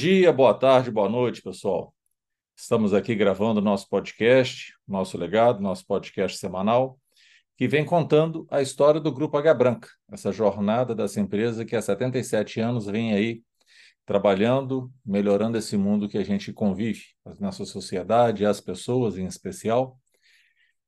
[0.00, 1.94] dia, boa tarde, boa noite, pessoal.
[2.56, 6.98] Estamos aqui gravando nosso podcast, nosso legado, nosso podcast semanal,
[7.54, 11.82] que vem contando a história do Grupo H Branca, essa jornada dessa empresa que há
[11.82, 13.42] 77 anos vem aí
[14.06, 20.00] trabalhando, melhorando esse mundo que a gente convive, a nossa sociedade, as pessoas em especial,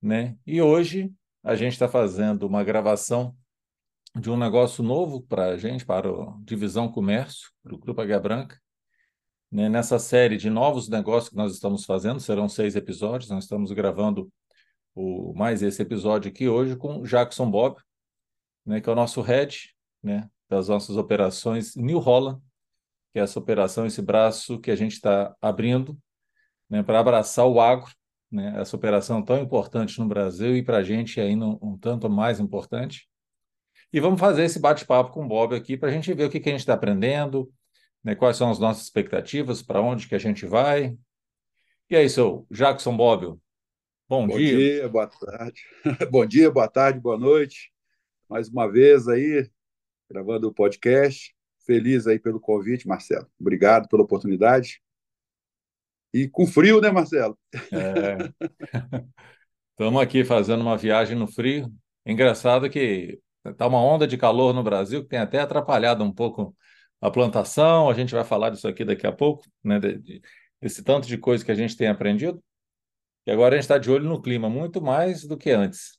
[0.01, 0.38] né?
[0.47, 1.12] E hoje
[1.45, 3.37] a gente está fazendo uma gravação
[4.19, 8.19] de um negócio novo para a gente, para a Divisão Comércio, para o Grupo H
[8.19, 8.62] Branca.
[9.52, 9.69] Né?
[9.69, 14.33] Nessa série de novos negócios que nós estamos fazendo, serão seis episódios, nós estamos gravando
[14.95, 17.78] o, mais esse episódio aqui hoje com Jackson Bob,
[18.65, 22.41] né, que é o nosso head né, das nossas operações New Holland,
[23.12, 25.98] que é essa operação, esse braço que a gente está abrindo
[26.70, 27.92] né, para abraçar o agro,
[28.30, 32.08] né, essa operação tão importante no Brasil e para a gente ainda um, um tanto
[32.08, 33.06] mais importante.
[33.92, 36.41] E vamos fazer esse bate-papo com o Bob aqui para a gente ver o que,
[36.41, 37.53] que a gente está aprendendo,
[38.03, 40.97] né, quais são as nossas expectativas, para onde que a gente vai.
[41.89, 43.39] E aí, seu Jackson Bob,
[44.08, 44.56] bom, Bom dia.
[44.56, 45.62] dia, boa tarde.
[46.11, 47.70] Bom dia, boa tarde, boa noite.
[48.28, 49.48] Mais uma vez aí,
[50.11, 51.34] gravando o podcast.
[51.67, 53.27] Feliz aí pelo convite, Marcelo.
[53.39, 54.83] Obrigado pela oportunidade.
[56.12, 57.39] E com frio, né, Marcelo?
[59.70, 61.73] Estamos aqui fazendo uma viagem no frio.
[62.05, 66.55] Engraçado que está uma onda de calor no Brasil que tem até atrapalhado um pouco
[67.03, 67.91] a plantação.
[67.91, 69.78] A gente vai falar disso aqui daqui a pouco, né?
[69.81, 70.22] de- de-
[70.62, 72.42] desse tanto de coisa que a gente tem aprendido.
[73.27, 75.98] E agora a gente está de olho no clima, muito mais do que antes.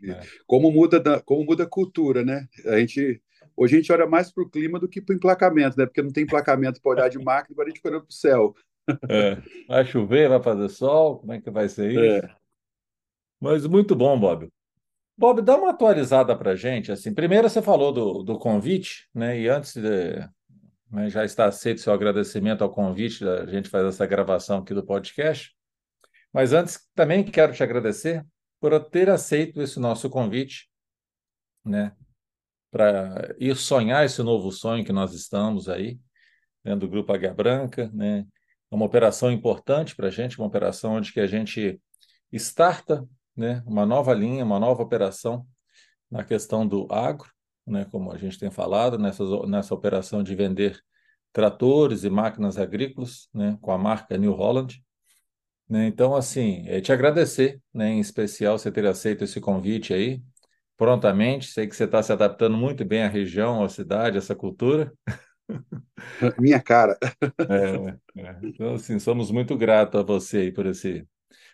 [0.00, 0.20] né?
[0.46, 2.46] Como muda, da- como muda a cultura, né?
[2.66, 3.22] A gente,
[3.56, 5.86] hoje a gente olha mais para o clima do que para o emplacamento, né?
[5.86, 8.14] Porque não tem emplacamento para olhar de máquina, agora a gente fica olhando para o
[8.14, 8.54] céu.
[9.10, 12.26] É, vai chover, vai fazer sol, como é que vai ser isso?
[12.26, 12.36] É.
[13.40, 14.48] Mas muito bom, Bob.
[15.18, 16.92] Bob, dá uma atualizada para gente.
[16.92, 19.36] Assim, primeiro você falou do, do convite, né?
[19.40, 20.20] E antes de,
[20.88, 24.86] né, já está aceito seu agradecimento ao convite da gente fazer essa gravação aqui do
[24.86, 25.52] podcast.
[26.32, 28.24] Mas antes também quero te agradecer
[28.60, 30.70] por ter aceito esse nosso convite,
[31.64, 31.96] né?
[32.70, 35.98] Para ir sonhar esse novo sonho que nós estamos aí,
[36.62, 38.24] dentro do Grupo Águia Branca, né?
[38.70, 41.80] É uma operação importante para a gente, uma operação onde que a gente
[42.30, 43.04] starta,
[43.38, 43.62] né?
[43.64, 45.46] Uma nova linha, uma nova operação
[46.10, 47.30] na questão do agro,
[47.64, 47.86] né?
[47.90, 50.78] Como a gente tem falado, nessa, nessa operação de vender
[51.32, 53.56] tratores e máquinas agrícolas, né?
[53.62, 54.82] Com a marca New Holland.
[55.68, 55.86] Né?
[55.86, 57.90] Então, assim, é te agradecer, né?
[57.90, 60.20] Em especial você ter aceito esse convite aí
[60.76, 61.46] prontamente.
[61.46, 64.92] Sei que você está se adaptando muito bem à região, à cidade, a essa cultura.
[66.40, 66.98] Minha cara.
[67.22, 68.38] É, é.
[68.42, 71.06] Então, assim, somos muito gratos a você aí por esse,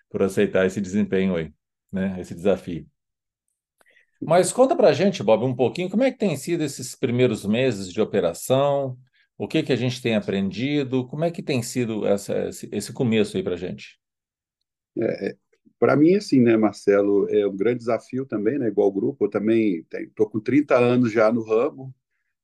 [0.09, 1.53] por aceitar esse desempenho aí,
[1.95, 2.21] né?
[2.21, 2.87] Esse desafio.
[4.21, 7.93] Mas conta pra gente, Bob, um pouquinho, como é que tem sido esses primeiros meses
[7.93, 8.99] de operação?
[9.37, 11.07] O que que a gente tem aprendido?
[11.07, 13.99] Como é que tem sido essa, esse, começo aí pra gente?
[15.79, 18.69] Para mim, assim, né, Marcelo, é um grande desafio também, né?
[18.69, 21.95] Igual o grupo, eu também estou com 30 anos já no ramo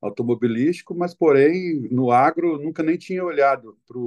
[0.03, 3.99] automobilístico, mas, porém, no agro, nunca nem tinha olhado para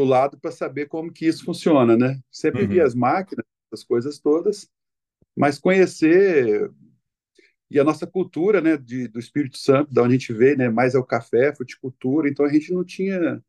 [0.00, 2.18] o lado para saber como que isso funciona, né?
[2.30, 3.44] Sempre Uhum, as máquinas,
[3.74, 4.70] as coisas todas,
[5.36, 6.70] mas conhecer
[7.70, 10.68] e a nossa cultura, né, de, do Espírito Santo, da onde a gente veio, né,
[10.68, 13.42] mais é o café, fruticultura, então a gente não tinha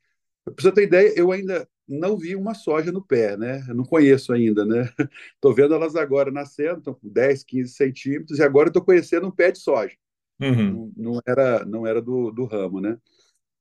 [0.45, 3.63] para você ter ideia, eu ainda não vi uma soja no pé, né?
[3.67, 4.89] Eu não conheço ainda, né?
[5.35, 9.31] Estou vendo elas agora nascendo, estão com 10, 15 centímetros, e agora estou conhecendo um
[9.31, 9.95] pé de soja.
[10.39, 12.97] uhum, Não, não era, não era do, do ramo, né?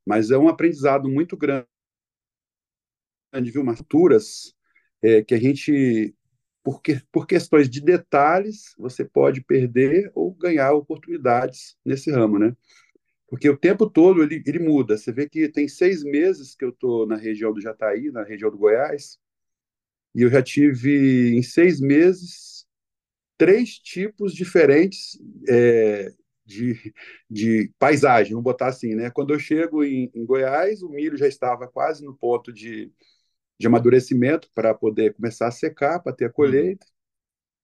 [0.06, 1.66] Mas é um aprendizado muito grande,
[3.32, 3.62] viu?
[3.62, 4.54] Umas culturas
[5.02, 6.14] é, que a gente,
[6.64, 12.56] por, que, por questões de detalhes, você pode perder ou ganhar oportunidades nesse ramo, né?
[13.28, 14.96] Porque o tempo todo ele, ele muda.
[14.96, 18.50] Você vê que tem seis meses que eu estou na região do Jataí, na região
[18.50, 19.18] do Goiás,
[20.14, 22.66] e eu já tive em seis meses
[23.36, 26.12] três tipos diferentes é,
[26.46, 26.94] de,
[27.28, 29.10] de paisagem, vamos botar assim, né?
[29.10, 32.92] Quando eu chego em, em Goiás, o milho já estava quase no ponto de,
[33.58, 36.86] de amadurecimento para poder começar a secar, para ter a colheita.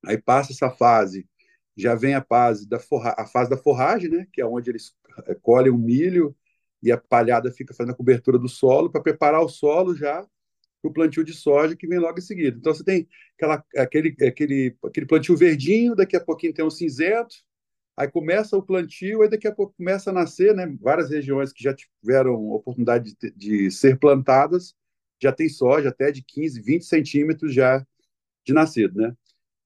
[0.07, 1.29] Aí passa essa fase,
[1.77, 4.27] já vem a fase da, forra, a fase da forragem, né?
[4.33, 4.95] Que é onde eles
[5.27, 6.35] eh, colhem o milho
[6.83, 10.27] e a palhada fica fazendo a cobertura do solo para preparar o solo já
[10.81, 12.57] para o plantio de soja que vem logo em seguida.
[12.59, 17.35] Então você tem aquela, aquele, aquele, aquele plantio verdinho, daqui a pouquinho tem um cinzento,
[17.97, 20.67] aí começa o plantio, aí daqui a pouco começa a nascer, né?
[20.81, 24.75] Várias regiões que já tiveram oportunidade de, de ser plantadas,
[25.21, 27.87] já tem soja até de 15, 20 centímetros já
[28.45, 29.15] de nascido, né?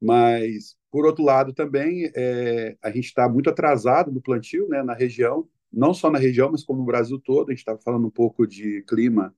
[0.00, 4.92] Mas, por outro lado, também é, a gente está muito atrasado no plantio né, na
[4.92, 7.48] região, não só na região, mas como no Brasil todo.
[7.48, 9.34] A gente estava falando um pouco de clima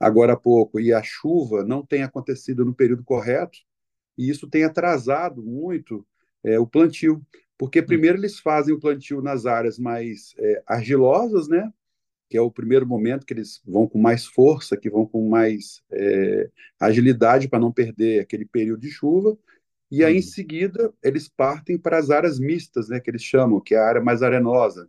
[0.00, 3.58] agora há pouco, e a chuva não tem acontecido no período correto,
[4.18, 6.04] e isso tem atrasado muito
[6.42, 7.24] é, o plantio.
[7.56, 11.72] Porque primeiro eles fazem o plantio nas áreas mais é, argilosas, né?
[12.32, 15.82] Que é o primeiro momento que eles vão com mais força, que vão com mais
[15.92, 16.48] é,
[16.80, 19.36] agilidade para não perder aquele período de chuva.
[19.90, 20.22] E aí, em uhum.
[20.22, 24.00] seguida, eles partem para as áreas mistas, né, que eles chamam, que é a área
[24.00, 24.88] mais arenosa.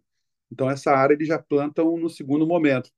[0.50, 2.90] Então, essa área eles já plantam no segundo momento,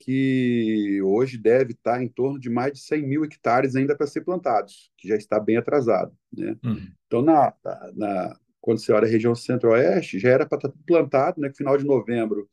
[0.00, 4.22] que hoje deve estar em torno de mais de 100 mil hectares ainda para ser
[4.22, 6.16] plantados, que já está bem atrasado.
[6.32, 6.56] Né?
[6.64, 6.90] Uhum.
[7.06, 7.52] Então, na,
[7.94, 11.76] na, quando você olha a região centro-oeste, já era para estar tudo plantado, né, final
[11.76, 12.48] de novembro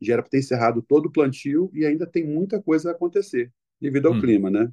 [0.00, 3.52] já era para ter encerrado todo o plantio e ainda tem muita coisa a acontecer
[3.80, 4.20] devido ao uhum.
[4.20, 4.72] clima, né?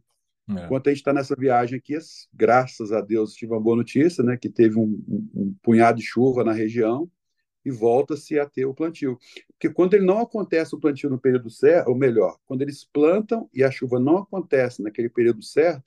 [0.50, 0.66] É.
[0.66, 1.98] Enquanto a gente está nessa viagem aqui,
[2.34, 4.38] graças a Deus tive uma boa notícia, né?
[4.38, 7.10] Que teve um, um, um punhado de chuva na região
[7.66, 9.20] e volta-se a ter o plantio.
[9.50, 13.50] Porque quando ele não acontece o plantio no período certo, ou melhor, quando eles plantam
[13.54, 15.86] e a chuva não acontece naquele período certo,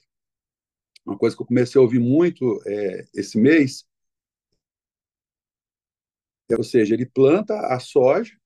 [1.06, 3.86] uma coisa que eu comecei a ouvir muito é, esse mês,
[6.50, 8.39] é, ou seja, ele planta a soja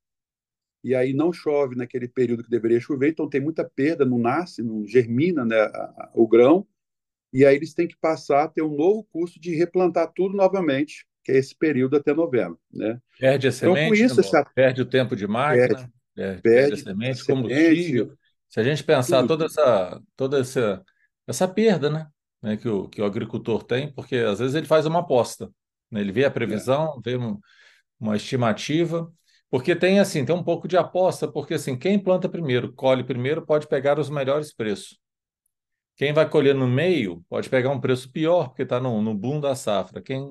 [0.84, 4.62] e aí não chove naquele período que deveria chover, então tem muita perda, não nasce,
[4.62, 6.66] não germina né, a, a, o grão,
[7.32, 11.06] e aí eles têm que passar a ter um novo custo de replantar tudo novamente,
[11.24, 12.60] que é esse período até novembro.
[12.70, 13.00] Né?
[13.18, 14.44] Perde a semente, então, com isso, essa...
[14.54, 18.04] perde o tempo de máquina, perde, perde, perde a semente, a combustível.
[18.04, 18.18] Semente,
[18.50, 19.28] Se a gente pensar tudo.
[19.28, 20.84] toda essa, toda essa,
[21.26, 22.06] essa perda né,
[22.42, 25.50] né, que, o, que o agricultor tem, porque às vezes ele faz uma aposta,
[25.90, 26.02] né?
[26.02, 27.10] ele vê a previsão, é.
[27.10, 27.40] vê um,
[27.98, 29.10] uma estimativa,
[29.50, 33.44] porque tem assim, tem um pouco de aposta, porque assim, quem planta primeiro, colhe primeiro,
[33.44, 34.98] pode pegar os melhores preços.
[35.96, 39.40] Quem vai colher no meio pode pegar um preço pior, porque está no, no boom
[39.40, 40.02] da safra.
[40.02, 40.30] Quem,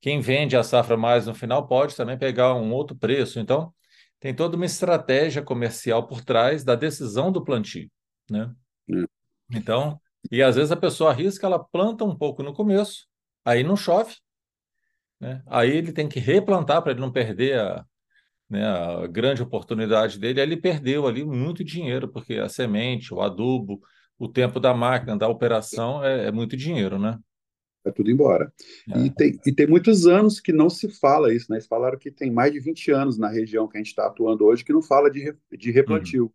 [0.00, 3.38] quem vende a safra mais no final pode também pegar um outro preço.
[3.38, 3.72] Então,
[4.18, 7.88] tem toda uma estratégia comercial por trás da decisão do plantio,
[8.28, 8.52] né?
[8.88, 9.04] Hum.
[9.52, 10.00] Então,
[10.30, 13.06] e às vezes a pessoa arrisca, ela planta um pouco no começo,
[13.44, 14.16] aí não chove,
[15.20, 15.42] né?
[15.46, 17.84] Aí ele tem que replantar para ele não perder a,
[18.48, 23.80] né, a grande oportunidade dele, ele perdeu ali muito dinheiro, porque a semente, o adubo,
[24.18, 27.18] o tempo da máquina, da operação é, é muito dinheiro, né?
[27.84, 28.52] É tudo embora.
[28.92, 28.98] É.
[28.98, 31.56] E, tem, e tem muitos anos que não se fala isso, né?
[31.56, 34.44] Eles falaram que tem mais de 20 anos na região que a gente está atuando
[34.44, 36.24] hoje que não fala de, de replantio.
[36.24, 36.30] Uhum.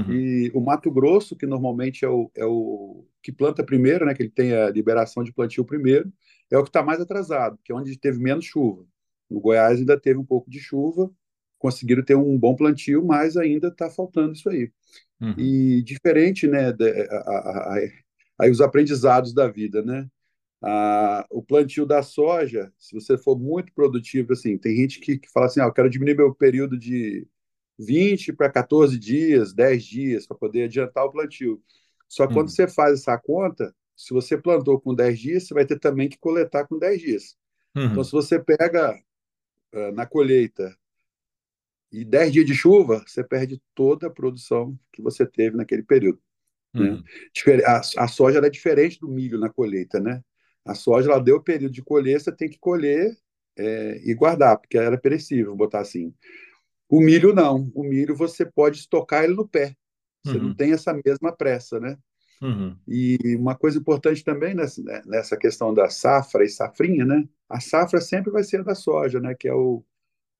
[0.00, 0.12] Uhum.
[0.12, 4.14] E o Mato Grosso, que normalmente é o, é o que planta primeiro, né?
[4.14, 6.10] Que ele tem a liberação de plantio primeiro,
[6.50, 8.84] é o que está mais atrasado, que é onde teve menos chuva.
[9.28, 11.10] No Goiás ainda teve um pouco de chuva,
[11.58, 14.70] conseguiram ter um bom plantio, mas ainda está faltando isso aí.
[15.20, 15.34] Uhum.
[15.38, 17.78] E diferente, né, de, a, a,
[18.38, 20.06] aí os aprendizados da vida, né?
[21.30, 25.46] o plantio da soja, se você for muito produtivo, assim, tem gente que, que fala
[25.46, 27.26] assim, ah, eu quero diminuir meu período de
[27.78, 31.62] 20 para 14 dias, 10 dias, para poder adiantar o plantio.
[32.08, 32.40] Só que uhum.
[32.40, 36.08] quando você faz essa conta, se você plantou com 10 dias, você vai ter também
[36.08, 37.36] que coletar com 10 dias.
[37.74, 37.84] Uhum.
[37.86, 38.98] Então, se você pega
[39.74, 40.76] uh, na colheita
[41.96, 46.20] e 10 dias de chuva, você perde toda a produção que você teve naquele período.
[46.74, 46.90] Né?
[46.90, 46.96] Uhum.
[46.96, 47.64] Né?
[47.64, 50.22] A, a, soja é diferente do milho na colheita, né?
[50.62, 53.16] A soja, ela deu o período de colher, você tem que colher
[53.56, 56.12] é, e guardar, porque era perecível, botar assim.
[56.86, 57.70] O milho não.
[57.74, 59.74] O milho você pode estocar ele no pé.
[60.22, 60.48] Você uhum.
[60.48, 61.96] não tem essa mesma pressa, né?
[62.42, 62.76] Uhum.
[62.86, 67.26] E uma coisa importante também nessa, né, nessa questão da safra e safrinha, né?
[67.48, 69.34] A safra sempre vai ser a da soja, né?
[69.34, 69.82] Que é o,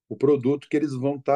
[0.09, 1.33] o produto que eles vão estar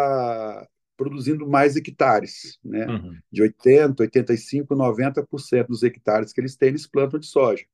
[0.60, 2.86] tá produzindo mais hectares, né?
[2.86, 3.18] Uhum.
[3.32, 7.64] De 80, 85, 90% dos hectares que eles têm, eles plantam de soja.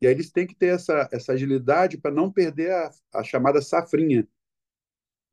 [0.00, 3.62] E aí eles têm que ter essa, essa agilidade para não perder a, a chamada
[3.62, 4.28] safrinha,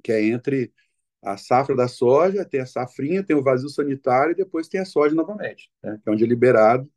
[0.01, 0.73] que é entre
[1.21, 4.85] a safra da soja, tem a safrinha, tem o vazio sanitário e depois tem a
[4.85, 5.99] soja novamente, né?
[6.01, 6.89] que é onde é liberado,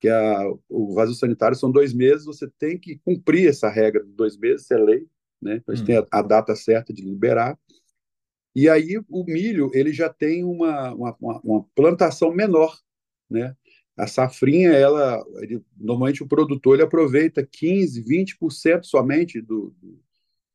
[0.00, 4.02] que é a, o vazio sanitário são dois meses, você tem que cumprir essa regra
[4.02, 5.06] de dois meses, isso é lei,
[5.40, 5.56] né?
[5.56, 5.86] Então, a gente hum.
[5.86, 7.58] tem a, a, data certa de liberar.
[8.54, 12.76] E aí o milho, ele já tem uma, uma, uma plantação menor,
[13.28, 13.54] né?
[13.96, 20.00] A safrinha, ela, ele, normalmente o produtor ele aproveita 15, 20% somente do, do,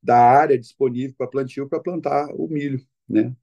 [0.02, 3.36] da área disponível para plantio para plantar o milho né?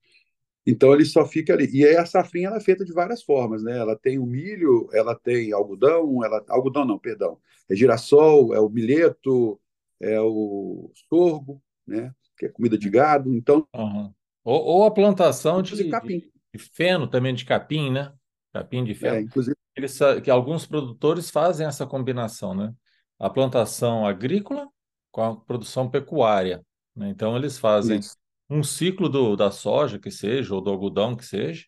[0.67, 1.69] Então ele só fica ali.
[1.73, 3.79] E aí a safrinha ela é feita de várias formas, né?
[3.79, 8.69] Ela tem o milho, ela tem algodão, ela algodão não, perdão, é girassol, é o
[8.69, 9.61] milheto,
[10.03, 12.13] é o sorgo, né?
[12.37, 13.35] Que é comida de gado.
[13.35, 14.13] Então uhum.
[14.45, 16.23] ou, ou, a plantação de, capim.
[16.53, 18.13] de feno também de capim, né?
[18.53, 19.17] Capim de feno.
[19.17, 22.75] É, inclusive Eles, que alguns produtores fazem essa combinação, né?
[23.19, 24.69] A plantação agrícola
[25.11, 26.65] com a produção pecuária.
[26.95, 27.09] Né?
[27.09, 28.17] Então eles fazem Isso
[28.53, 31.65] um ciclo do, da soja, que seja, ou do algodão, que seja.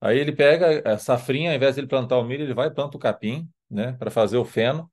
[0.00, 2.74] Aí ele pega a safrinha, ao invés de ele plantar o milho, ele vai e
[2.74, 4.90] planta o capim, né, para fazer o feno,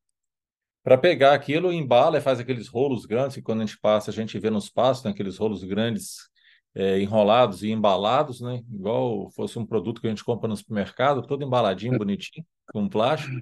[0.84, 4.14] para pegar aquilo, embala e faz aqueles rolos grandes, que quando a gente passa, a
[4.14, 6.30] gente vê nos pastos, né, aqueles rolos grandes
[6.76, 11.26] é, enrolados e embalados, né, igual fosse um produto que a gente compra no supermercado,
[11.26, 13.42] todo embaladinho, bonitinho, com plástico.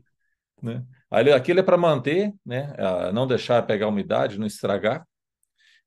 [0.62, 0.86] Né?
[1.10, 2.74] Aí, aquilo é para manter, né,
[3.12, 5.08] não deixar pegar umidade, não estragar.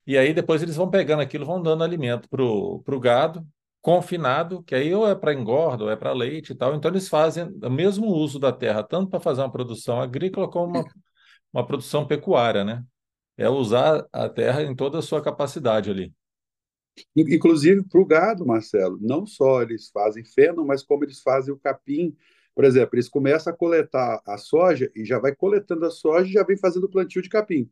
[0.06, 3.46] E aí depois eles vão pegando aquilo, vão dando alimento para o gado,
[3.80, 6.74] confinado, que aí ou é para engorda ou é para leite e tal.
[6.74, 10.80] Então eles fazem o mesmo uso da terra, tanto para fazer uma produção agrícola como
[10.80, 10.84] uma,
[11.54, 12.84] uma produção pecuária, né?
[13.36, 16.12] É usar a terra em toda a sua capacidade ali.
[17.16, 21.58] Inclusive para o gado, Marcelo, não só eles fazem feno, mas como eles fazem o
[21.58, 22.16] capim.
[22.54, 26.32] Por exemplo, eles começam a coletar a soja e já vai coletando a soja e
[26.32, 27.68] já vem fazendo o plantio de capim.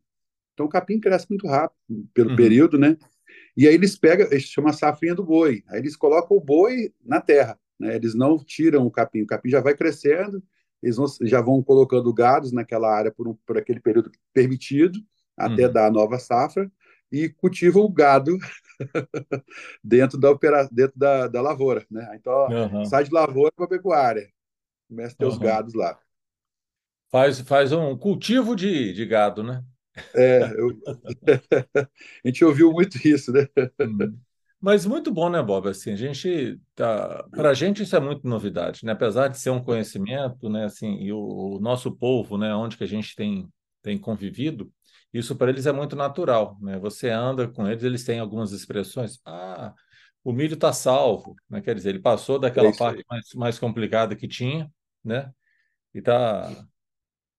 [0.55, 1.79] Então o capim cresce muito rápido
[2.13, 2.37] pelo uhum.
[2.37, 2.97] período, né?
[3.57, 5.63] E aí eles pegam, eles chamam a safrinha do boi.
[5.69, 7.95] Aí eles colocam o boi na terra, né?
[7.95, 10.43] Eles não tiram o capim, o capim já vai crescendo,
[10.83, 14.99] eles vão, já vão colocando gados naquela área por, um, por aquele período permitido,
[15.37, 15.73] até uhum.
[15.73, 16.71] dar a nova safra,
[17.11, 18.39] e cultivam o gado
[19.85, 22.11] dentro da opera, dentro da, da lavoura, né?
[22.19, 22.85] Então uhum.
[22.85, 24.29] sai de lavoura para pecuária,
[24.89, 25.99] começa a ter os gados lá.
[27.11, 29.63] Faz, faz um cultivo de, de gado, né?
[30.15, 30.71] É, eu...
[32.25, 33.47] a gente ouviu muito isso, né?
[33.79, 34.19] Hum.
[34.63, 35.69] Mas muito bom, né, Bob?
[35.69, 38.93] Assim, a gente tá, para a gente isso é muito novidade, né?
[38.93, 40.67] Apesar de ser um conhecimento, né?
[40.67, 42.55] Assim, e o, o nosso povo, né?
[42.55, 43.49] Onde que a gente tem
[43.83, 44.73] tem convivido,
[45.13, 46.79] isso para eles é muito natural, né?
[46.79, 49.19] Você anda com eles, eles têm algumas expressões.
[49.27, 49.75] Ah,
[50.23, 51.61] o milho está salvo, né?
[51.61, 54.71] Quer dizer, ele passou daquela é parte mais, mais complicada que tinha,
[55.05, 55.33] né?
[55.93, 56.65] E está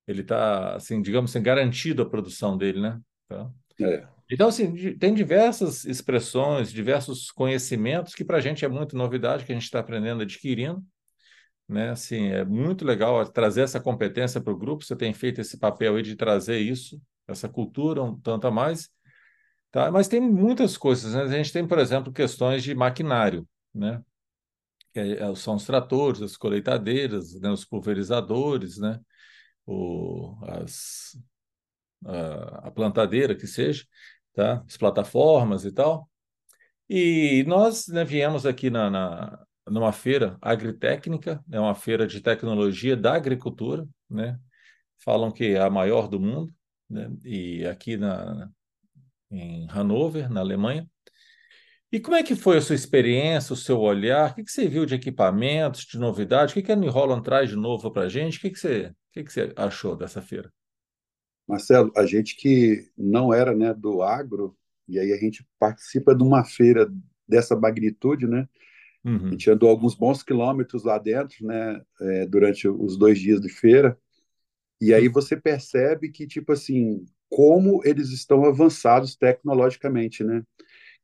[0.06, 3.00] ele está, assim, digamos assim, garantido a produção dele, né?
[3.30, 3.50] Tá?
[3.80, 4.06] É.
[4.34, 9.52] Então, assim, tem diversas expressões, diversos conhecimentos que para a gente é muito novidade, que
[9.52, 10.84] a gente está aprendendo, adquirindo,
[11.68, 11.92] né?
[11.92, 14.84] Assim, é muito legal trazer essa competência para o grupo.
[14.84, 18.90] Você tem feito esse papel aí de trazer isso, essa cultura um tanto a mais,
[19.72, 19.92] tá?
[19.92, 21.24] Mas tem muitas coisas, né?
[21.24, 24.02] A gente tem, por exemplo, questões de maquinário, né?
[24.96, 27.50] É, são os tratores, as colheitadeiras, né?
[27.50, 29.00] os pulverizadores, né?
[29.66, 31.18] o, as,
[32.06, 33.86] a, a plantadeira que seja,
[34.34, 34.64] tá?
[34.68, 36.10] as plataformas e tal.
[36.90, 42.22] E nós né, viemos aqui na, na, numa feira agritécnica, é né, uma feira de
[42.22, 44.38] tecnologia da agricultura, né?
[45.04, 46.54] falam que é a maior do mundo,
[46.90, 47.10] né?
[47.24, 48.50] e aqui na,
[49.32, 50.88] em Hannover, na Alemanha.
[51.92, 54.32] E como é que foi a sua experiência, o seu olhar?
[54.32, 56.52] O que, que você viu de equipamentos, de novidade?
[56.52, 58.40] O que, que a New Holland traz de novo para a gente?
[58.40, 60.52] O que, que, você, o que, que você achou dessa feira?
[61.48, 64.56] Marcelo, a gente que não era né, do agro,
[64.88, 66.92] e aí a gente participa de uma feira
[67.28, 68.48] dessa magnitude, né?
[69.04, 69.28] Uhum.
[69.28, 71.82] A gente andou alguns bons quilômetros lá dentro, né?
[72.02, 73.98] É, durante os dois dias de feira.
[74.80, 80.44] E aí você percebe que, tipo assim, como eles estão avançados tecnologicamente, né?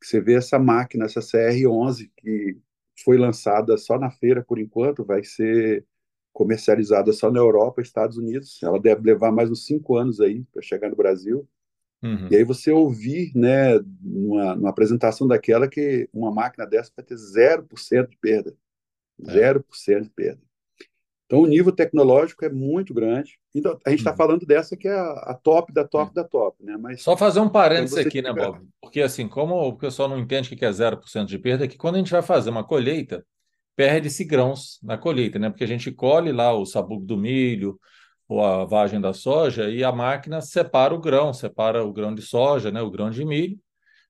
[0.00, 2.56] que você vê essa máquina, essa CR11, que
[3.04, 5.84] foi lançada só na feira por enquanto, vai ser
[6.32, 8.62] comercializada só na Europa, Estados Unidos.
[8.62, 11.48] Ela deve levar mais uns cinco anos aí para chegar no Brasil.
[12.02, 12.28] Uhum.
[12.30, 17.14] E aí você ouvir, né, numa, numa, apresentação daquela que uma máquina dessa vai ter
[17.14, 18.54] 0% de perda.
[19.26, 19.52] É.
[19.52, 20.40] 0% de perda.
[21.26, 23.38] Então, o nível tecnológico é muito grande.
[23.54, 24.16] Então, a gente está uhum.
[24.16, 26.76] falando dessa que é a, a, top da top da top, né?
[26.76, 28.66] Mas Só fazer um parênteses aqui, né, Bob?
[28.80, 31.78] Porque, assim, como o pessoal não entende o que é 0% de perda, é que
[31.78, 33.24] quando a gente vai fazer uma colheita,
[33.80, 35.48] perde-se grãos na colheita, né?
[35.48, 37.80] Porque a gente colhe lá o sabugo do milho
[38.28, 42.20] ou a vagem da soja e a máquina separa o grão, separa o grão de
[42.20, 42.82] soja, né?
[42.82, 43.58] O grão de milho,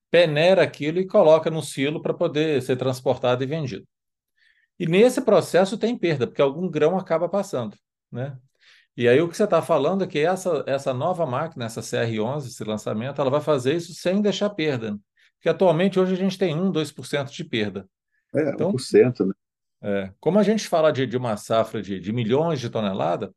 [0.09, 3.87] peneira aquilo e coloca no silo para poder ser transportado e vendido.
[4.77, 7.77] E nesse processo tem perda, porque algum grão acaba passando,
[8.11, 8.37] né?
[8.97, 12.47] E aí o que você está falando é que essa, essa nova máquina, essa CR11,
[12.47, 14.99] esse lançamento, ela vai fazer isso sem deixar perda.
[15.37, 17.87] Porque atualmente hoje a gente tem 1, 2% de perda.
[18.35, 19.33] É, então, 1%, né?
[19.83, 23.29] É, como a gente fala de, de uma safra de, de milhões de toneladas,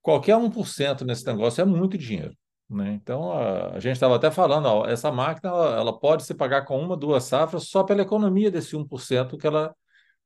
[0.00, 2.36] qualquer 1% nesse negócio é muito dinheiro.
[2.70, 2.92] Né?
[2.94, 6.64] Então, a, a gente estava até falando, ó, essa máquina ela, ela, pode se pagar
[6.64, 9.74] com uma, duas safras só pela economia desse 1% que ela,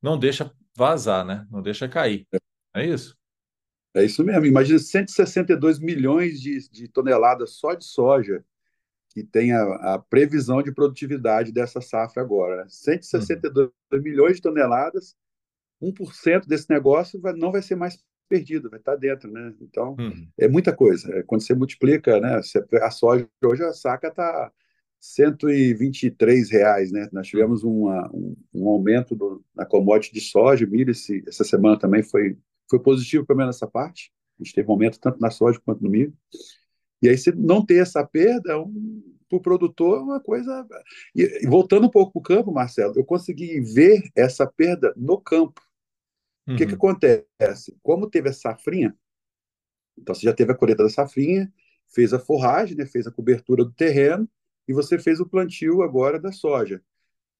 [0.00, 1.46] não deixa vazar, né?
[1.50, 2.26] Não deixa cair.
[2.75, 3.16] É isso?
[3.94, 4.44] É isso mesmo.
[4.44, 8.44] Imagina 162 milhões de, de toneladas só de soja
[9.10, 12.66] que tem a, a, previsão de produtividade dessa safra agora.
[12.68, 14.02] 162 uhum.
[14.02, 15.16] milhões de toneladas,
[15.83, 19.54] 1% desse negócio vai, não vai ser mais perdido, vai estar dentro, né?
[19.61, 20.28] Então, uhum.
[20.38, 21.12] é muita coisa.
[21.14, 22.40] É, quando você multiplica, né?
[22.83, 24.52] A soja hoje, a saca está
[25.00, 27.09] 123 reais, né?
[27.12, 31.78] Nós tivemos uma, um, um, aumento do, na commodity de soja, milho, esse, essa semana
[31.78, 32.37] também foi,
[32.68, 34.12] foi positivo pelo menos nessa parte.
[34.40, 36.12] A gente teve um aumento tanto na soja quanto no milho.
[37.00, 40.66] E aí, se não ter essa perda, um, para o produtor é uma coisa.
[41.14, 45.61] E voltando um pouco para o campo, Marcelo, eu consegui ver essa perda no campo.
[46.46, 46.56] O uhum.
[46.56, 47.76] que, que acontece?
[47.82, 48.96] Como teve a safrinha,
[49.98, 51.52] então você já teve a colheita da safrinha,
[51.88, 54.28] fez a forragem, né, fez a cobertura do terreno,
[54.68, 56.82] e você fez o plantio agora da soja.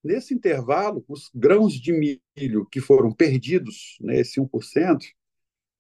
[0.03, 5.05] Nesse intervalo, os grãos de milho que foram perdidos, né, esse 1%,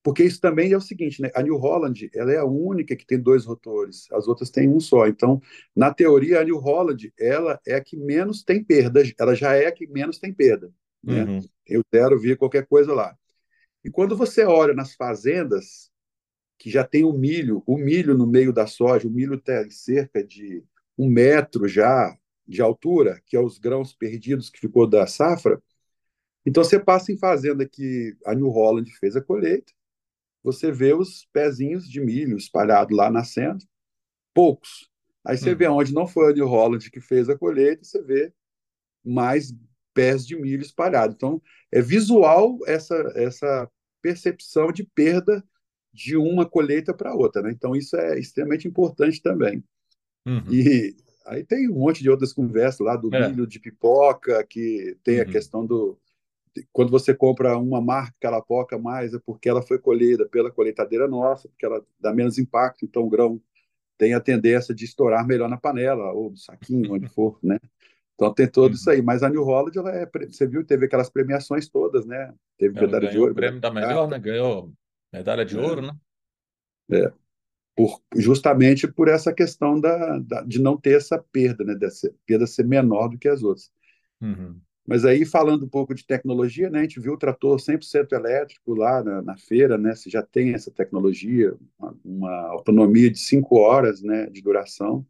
[0.03, 1.33] porque isso também é o seguinte, né?
[1.35, 4.79] A New Holland, ela é a única que tem dois rotores, as outras têm um
[4.79, 5.09] só.
[5.09, 5.43] Então,
[5.75, 9.67] na teoria, a New Holland, ela é a que menos tem perda, ela já é
[9.67, 10.73] a que menos tem perda,
[11.07, 11.25] né?
[11.25, 11.41] Uhum.
[11.65, 13.17] Tem o zero, vir qualquer coisa lá.
[13.85, 15.91] E quando você olha nas fazendas
[16.59, 20.25] que já tem o milho, o milho no meio da soja, o milho tem cerca
[20.25, 20.65] de
[20.99, 25.63] um metro já de altura, que é os grãos perdidos que ficou da safra.
[26.45, 29.73] Então você passa em fazenda que a New Holland fez a colheita,
[30.43, 33.65] você vê os pezinhos de milho espalhados lá nascendo,
[34.33, 34.89] poucos.
[35.25, 35.57] Aí você hum.
[35.57, 38.33] vê onde não foi a New Holland que fez a colheita, você vê
[39.05, 39.53] mais
[39.97, 41.17] pés de milho espalhados.
[41.17, 41.41] Então,
[41.73, 43.71] é visual essa, essa
[44.03, 45.43] percepção de perda
[45.91, 47.41] de uma colheita para outra.
[47.41, 47.51] Né?
[47.51, 49.65] Então, isso é extremamente importante também.
[50.27, 50.53] Uhum.
[50.53, 53.29] E aí tem um monte de outras conversas lá do é.
[53.29, 55.23] milho de pipoca, que tem uhum.
[55.23, 55.99] a questão do,
[56.73, 60.51] quando você compra uma marca que ela poca mais, é porque ela foi colhida pela
[60.51, 63.41] colheitadeira nossa, porque ela dá menos impacto, então o grão
[63.99, 67.59] tem a tendência de estourar melhor na panela ou no saquinho, onde for, né?
[68.17, 69.01] Então tem tudo isso aí.
[69.01, 72.35] Mas a New Holland, ela é, você viu, teve aquelas premiações todas, né?
[72.59, 73.33] Teve ela medalha de ouro.
[73.33, 74.19] o prêmio da melhor, né?
[74.19, 74.73] Ganhou
[75.13, 75.61] medalha de é.
[75.61, 75.93] ouro, né?
[76.91, 77.13] É.
[77.77, 81.75] Por, justamente por essa questão da, da, de não ter essa perda, né?
[81.75, 83.71] Dessa perda ser menor do que as outras.
[84.21, 84.59] Uhum.
[84.87, 88.73] Mas aí, falando um pouco de tecnologia, né, a gente viu o trator 100% elétrico
[88.73, 93.59] lá na, na, feira, né, você já tem essa tecnologia, uma, uma, autonomia de cinco
[93.59, 95.05] horas né, de duração.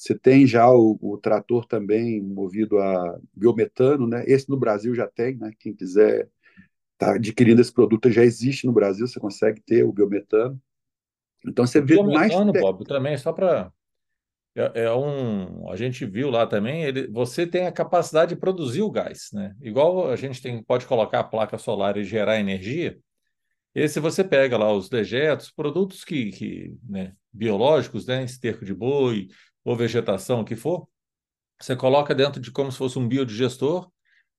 [0.00, 5.06] Você tem já o, o, trator também movido a biometano, né, esse no Brasil já
[5.06, 6.26] tem, né, quem quiser
[6.96, 10.58] tá adquirindo esse produto já existe no Brasil, você consegue ter o biometano.
[11.46, 12.62] Então você o vê biometano, mais...
[12.62, 13.70] Bob, também, só para
[14.56, 15.70] é, é, um.
[15.70, 19.54] A gente viu lá também, ele, você tem a capacidade de produzir o gás, né?
[19.60, 22.98] Igual a gente tem, pode colocar a placa solar e gerar energia.
[23.74, 29.28] Esse você pega lá os dejetos, produtos que, que né, biológicos, né, esterco de boi
[29.64, 30.88] ou vegetação, que for,
[31.60, 33.90] você coloca dentro de como se fosse um biodigestor,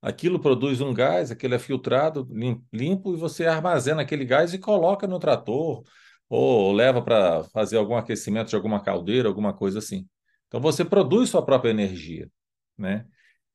[0.01, 2.27] aquilo produz um gás, aquele é filtrado,
[2.73, 5.83] limpo, e você armazena aquele gás e coloca no trator
[6.27, 10.07] ou leva para fazer algum aquecimento de alguma caldeira, alguma coisa assim.
[10.47, 12.29] Então você produz sua própria energia,
[12.77, 13.05] né?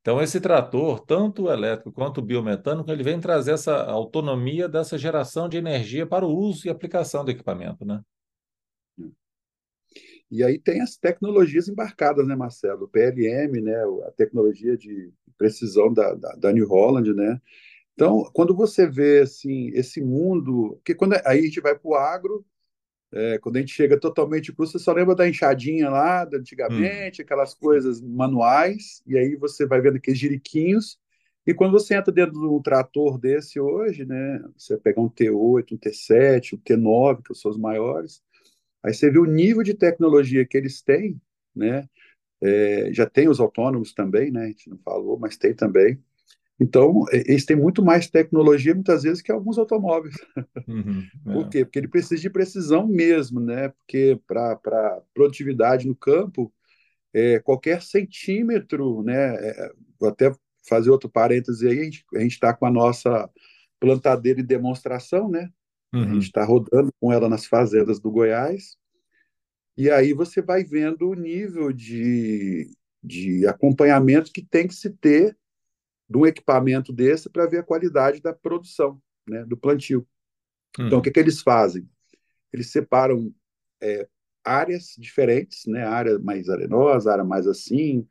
[0.01, 5.49] Então esse trator, tanto elétrico quanto o biomecânico, ele vem trazer essa autonomia dessa geração
[5.49, 8.01] de energia para o uso e aplicação do equipamento, né?
[10.31, 12.85] E aí tem as tecnologias embarcadas, né, Marcelo?
[12.85, 17.41] O PLM, né, a tecnologia de precisão da, da, da New Holland, né?
[17.95, 21.95] Então, quando você vê assim esse mundo, porque quando aí a gente vai para o
[21.95, 22.45] agro,
[23.13, 27.23] é, quando a gente chega totalmente cru, você só lembra da enxadinha lá, da antigamente,
[27.23, 27.25] hum.
[27.25, 30.99] aquelas coisas manuais, e aí você vai vendo aqueles jiriquinhos.
[31.47, 35.73] E quando você entra dentro de um trator desse hoje, né, você pega um T8,
[35.73, 38.21] um T7, um T9, que são os maiores,
[38.87, 41.21] aí você vê o nível de tecnologia que eles têm,
[41.55, 41.89] né?
[42.41, 44.45] É, já tem os autônomos também, né?
[44.45, 45.99] A gente não falou, mas tem também.
[46.59, 50.15] Então, eles têm muito mais tecnologia, muitas vezes, que alguns automóveis.
[50.67, 51.33] Uhum, é.
[51.33, 51.65] Por quê?
[51.65, 53.69] Porque ele precisa de precisão mesmo, né?
[53.69, 56.53] Porque para produtividade no campo,
[57.13, 59.35] é, qualquer centímetro, né?
[59.35, 60.33] É, vou até
[60.67, 63.29] fazer outro parêntese aí, a gente está com a nossa
[63.79, 65.51] plantadeira de demonstração, né?
[65.97, 66.11] Uhum.
[66.11, 68.77] A gente está rodando com ela nas fazendas do Goiás,
[69.77, 72.71] e aí você vai vendo o nível de,
[73.03, 75.37] de acompanhamento que tem que se ter
[76.09, 80.07] de um equipamento desse para ver a qualidade da produção, né, do plantio.
[80.79, 80.87] Hum.
[80.87, 81.89] Então, o que, que eles fazem?
[82.53, 83.35] Eles separam
[83.83, 84.09] é,
[84.45, 88.07] áreas diferentes, né, área mais arenosa, área mais assim,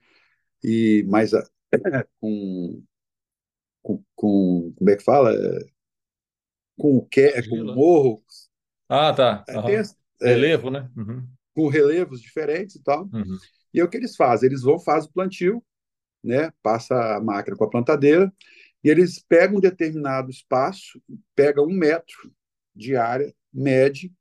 [0.64, 1.48] e mais a,
[2.20, 2.84] com,
[3.82, 5.34] com, com, como é que fala?
[6.78, 8.22] Com o que, com morro.
[8.90, 9.46] Ah, tá.
[9.50, 9.70] Uhum.
[9.70, 10.90] É, Relevo, né?
[10.96, 11.28] Uhum.
[11.54, 13.10] Com relevos diferentes e tal.
[13.14, 13.38] Uhum.
[13.74, 14.48] E é o que eles fazem?
[14.48, 15.64] Eles vão, fazem o plantio,
[16.24, 16.52] né?
[16.62, 18.32] Passa a máquina com a plantadeira
[18.84, 21.02] e eles pegam um determinado espaço,
[21.36, 22.32] pegam um metro
[22.76, 24.14] de área, mede,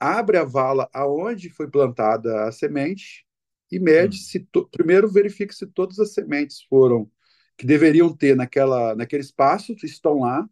[0.00, 3.24] abre a vala aonde foi plantada a semente
[3.70, 4.68] e mede se to...
[4.68, 7.10] primeiro verifica se todas as sementes foram
[7.56, 10.48] que deveriam ter naquela naquele espaço estão lá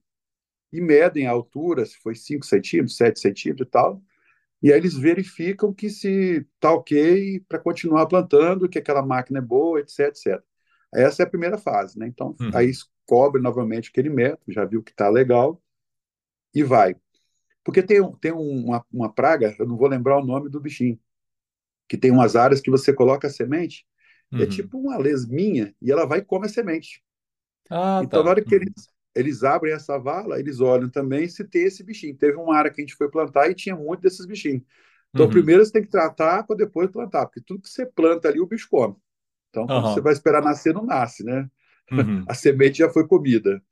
[0.73, 4.03] e medem a altura, se foi 5 centímetros, 7 centímetros e tal,
[4.63, 9.43] e aí eles verificam que se está ok para continuar plantando, que aquela máquina é
[9.43, 10.43] boa, etc, etc.
[10.95, 12.07] Essa é a primeira fase, né?
[12.07, 12.51] Então, uhum.
[12.55, 12.71] aí
[13.05, 15.61] cobre novamente aquele método, já viu que está legal,
[16.55, 16.95] e vai.
[17.65, 20.99] Porque tem, tem uma, uma praga, eu não vou lembrar o nome do bichinho,
[21.89, 23.85] que tem umas áreas que você coloca a semente,
[24.33, 24.43] é uhum.
[24.43, 27.03] é tipo uma lesminha, e ela vai e come a semente.
[27.69, 28.25] Ah, então, tá.
[28.25, 32.17] na hora que eles, eles abrem essa vala, eles olham também se tem esse bichinho.
[32.17, 34.63] Teve uma área que a gente foi plantar e tinha muito desses bichinhos.
[35.15, 35.33] Então, uhum.
[35.33, 38.47] primeiro você tem que tratar para depois plantar, porque tudo que você planta ali, o
[38.47, 38.97] bicho come.
[39.51, 39.83] Então, uhum.
[39.83, 41.49] você vai esperar nascer, não nasce, né?
[41.91, 42.25] Uhum.
[42.29, 43.63] A semente já foi comida.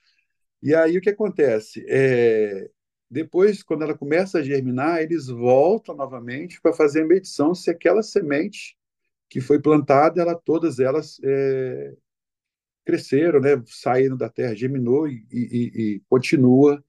[0.62, 1.82] E aí o que acontece?
[1.88, 2.68] É,
[3.10, 8.02] depois, quando ela começa a germinar, eles voltam novamente para fazer a medição se aquela
[8.02, 8.76] semente
[9.30, 11.94] que foi plantada, ela, todas elas é,
[12.84, 16.82] cresceram, né, saíram da terra, germinou e, e, e continua.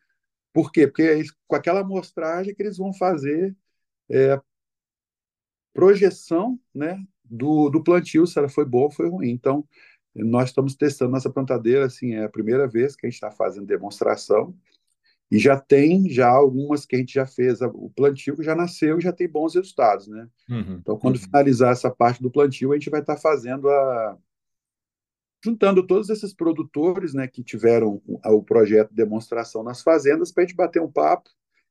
[0.54, 0.88] Por quê?
[0.88, 3.56] Porque é com aquela amostragem que eles vão fazer
[4.10, 4.40] é,
[5.74, 9.30] projeção né, do, do plantio, se ela foi boa ou foi ruim.
[9.30, 9.68] Então,
[10.14, 13.66] nós estamos testando nossa plantadeira, assim, é a primeira vez que a gente está fazendo
[13.66, 14.54] demonstração,
[15.32, 19.00] e já tem já algumas que a gente já fez o plantio que já nasceu
[19.00, 20.28] e já tem bons resultados, né?
[20.50, 21.22] Uhum, então, quando uhum.
[21.22, 24.18] finalizar essa parte do plantio, a gente vai estar tá fazendo a
[25.44, 30.48] juntando todos esses produtores, né, que tiveram o projeto de demonstração nas fazendas para a
[30.48, 31.30] gente bater um papo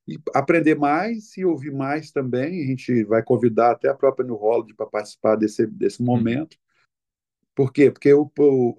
[0.09, 2.62] e aprender mais e ouvir mais também.
[2.62, 6.06] A gente vai convidar até a própria New Holland para participar desse, desse uhum.
[6.06, 6.56] momento.
[7.54, 7.90] Por quê?
[7.90, 8.30] Porque o,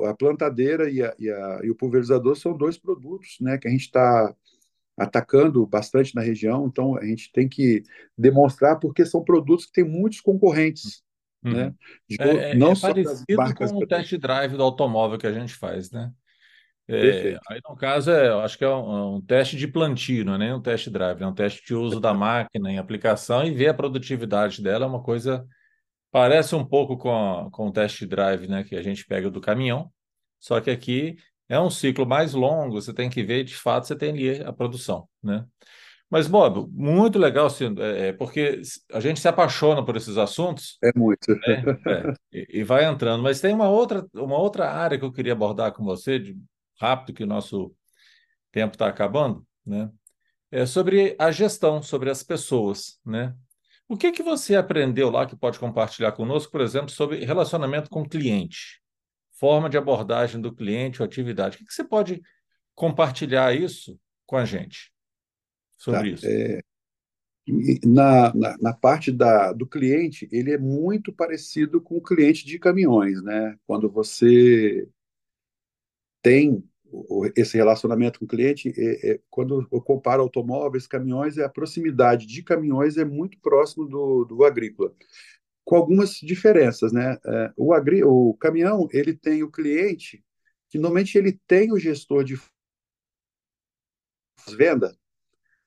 [0.01, 3.71] a plantadeira e, a, e, a, e o pulverizador são dois produtos né, que a
[3.71, 4.35] gente está
[4.97, 7.83] atacando bastante na região, então a gente tem que
[8.17, 11.03] demonstrar porque são produtos que têm muitos concorrentes.
[11.43, 11.53] Uhum.
[11.53, 11.73] Né?
[12.19, 15.53] É, é não é só parecido com o test drive do automóvel que a gente
[15.53, 16.11] faz, né?
[16.87, 20.33] É, aí, no caso, é, eu acho que é um, um, teste de plantio, não
[20.33, 23.51] é nem um test drive, é um teste de uso da máquina em aplicação e
[23.51, 25.47] ver a produtividade dela é uma coisa.
[26.11, 29.89] Parece um pouco com, com o test drive né, que a gente pega do caminhão,
[30.37, 31.15] só que aqui
[31.47, 34.51] é um ciclo mais longo, você tem que ver, de fato, você tem ali a
[34.51, 35.45] produção, né?
[36.11, 40.77] Mas, Bob, muito legal, assim, é, é porque a gente se apaixona por esses assuntos.
[40.83, 41.31] É muito.
[41.31, 41.63] Né?
[41.87, 43.23] É, e, e, vai entrando.
[43.23, 46.37] Mas tem uma outra, uma outra área que eu queria abordar com você, de,
[46.77, 47.73] rápido, que o nosso
[48.51, 49.89] tempo está acabando, né?
[50.51, 53.33] É sobre a gestão, sobre as pessoas, né?
[53.87, 58.01] O que que você aprendeu lá que pode compartilhar conosco, por exemplo, sobre relacionamento com
[58.01, 58.81] o cliente?
[59.41, 61.55] forma de abordagem do cliente ou atividade.
[61.55, 62.21] O que, que você pode
[62.75, 64.90] compartilhar isso com a gente
[65.81, 66.27] sobre tá, isso?
[66.27, 66.61] É,
[67.83, 72.59] na, na, na, parte da, do cliente, ele é muito parecido com o cliente de
[72.59, 73.57] caminhões, né?
[73.65, 74.87] Quando você
[76.21, 76.63] tem
[77.35, 82.27] esse relacionamento com o cliente, é, é, quando eu comparo automóveis, caminhões, é a proximidade
[82.27, 84.93] de caminhões é muito próximo do, do agrícola
[85.63, 87.17] com algumas diferenças, né?
[87.25, 90.23] É, o, agri, o caminhão ele tem o cliente
[90.69, 92.39] que normalmente ele tem o gestor de
[94.47, 94.95] venda,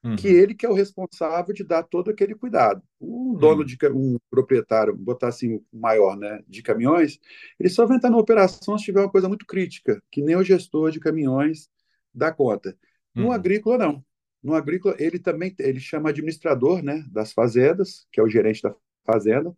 [0.04, 0.16] uhum.
[0.16, 2.82] que ele que é o responsável de dar todo aquele cuidado.
[3.00, 3.66] Um dono uhum.
[3.66, 7.18] de um proprietário, botar assim maior, né, de caminhões,
[7.58, 10.44] ele só vai entrar na operação se tiver uma coisa muito crítica, que nem o
[10.44, 11.68] gestor de caminhões
[12.14, 12.76] dá conta.
[13.14, 13.32] No uhum.
[13.32, 14.04] agrícola não.
[14.42, 18.74] No agrícola ele também ele chama administrador, né, das fazendas, que é o gerente da
[19.04, 19.56] fazenda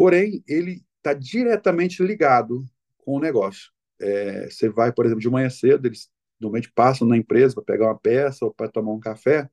[0.00, 2.64] Porém, ele está diretamente ligado
[2.96, 3.70] com o negócio.
[4.00, 6.08] É, você vai, por exemplo, de manhã cedo, eles
[6.40, 9.46] normalmente passam na empresa para pegar uma peça ou para tomar um café,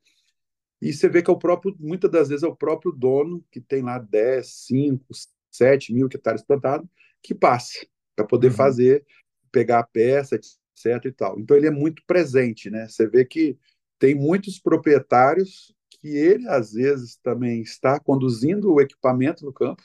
[0.82, 3.60] e você vê que é o próprio, muitas das vezes é o próprio dono que
[3.60, 5.06] tem lá 10, 5,
[5.52, 6.88] 7 mil hectares plantados,
[7.22, 7.86] que passa
[8.16, 8.54] para poder uhum.
[8.54, 9.06] fazer,
[9.52, 11.06] pegar a peça, etc.
[11.06, 11.40] e tal.
[11.40, 12.88] Então ele é muito presente, né?
[12.88, 13.58] Você vê que
[13.98, 19.84] tem muitos proprietários que ele às vezes também está conduzindo o equipamento no campo,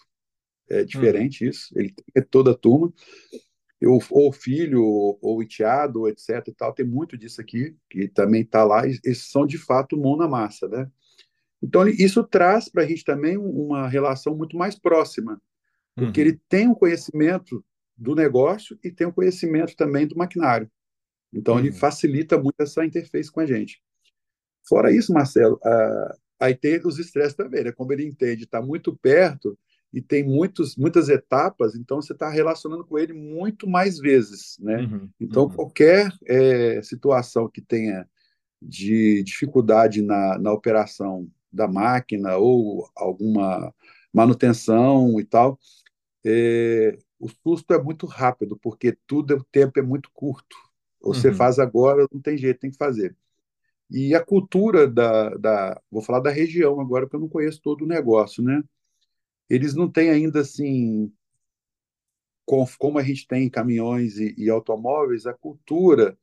[0.68, 1.48] é diferente hum.
[1.48, 2.92] isso, ele tem toda a turma,
[3.82, 8.42] eu, ou filho, ou, ou enteado, etc e tal, tem muito disso aqui, que também
[8.42, 10.88] está lá, esses são de fato mão na massa, né?
[11.60, 15.40] Então, isso traz para a gente também uma relação muito mais próxima,
[15.96, 16.28] porque uhum.
[16.28, 17.64] ele tem um conhecimento
[17.96, 20.70] do negócio e tem um conhecimento também do maquinário.
[21.32, 21.60] Então, uhum.
[21.60, 23.82] ele facilita muito essa interface com a gente.
[24.68, 27.72] Fora isso, Marcelo, uh, aí tem os estresses também, né?
[27.72, 29.58] Como ele entende, está muito perto,
[29.92, 34.78] e tem muitos, muitas etapas, então você está relacionando com ele muito mais vezes, né?
[34.78, 35.50] Uhum, então, uhum.
[35.50, 38.08] qualquer é, situação que tenha
[38.60, 43.74] de dificuldade na, na operação da máquina ou alguma
[44.12, 45.58] manutenção e tal,
[46.24, 50.56] é, o susto é muito rápido, porque tudo, o tempo é muito curto.
[51.02, 53.14] Você Uhum, faz agora, não tem jeito, tem que fazer.
[53.90, 57.84] E a cultura da, da, vou falar da região agora, porque eu não conheço todo
[57.84, 58.62] o negócio, né?
[59.52, 61.12] Eles não têm ainda assim,
[62.44, 66.18] com- como a gente tem em caminhões e, e automóveis, a cultura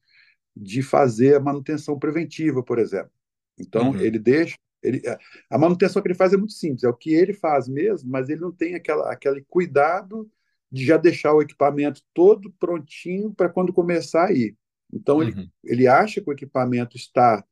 [0.56, 3.12] de fazer a manutenção preventiva, por exemplo.
[3.60, 4.58] Então, uhum, ele deixa.
[4.84, 5.02] Ele,
[5.50, 8.30] a manutenção que ele faz é muito simples, é o que ele faz mesmo, mas
[8.30, 10.30] ele não tem aquela, aquele cuidado
[10.72, 14.58] de já deixar o equipamento todo prontinho para quando começar a ir.
[14.94, 17.44] Então, ele, uhum, ele acha que o equipamento está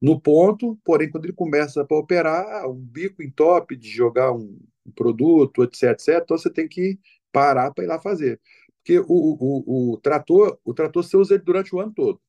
[0.00, 4.90] no ponto, porém, quando ele começa para operar, um bico entope de jogar um, um
[4.92, 6.98] produto, etc, etc, então você tem que
[7.32, 8.40] parar para ir lá fazer.
[8.78, 12.20] Porque o, o, o, trator, o trator você usa ele durante o ano todo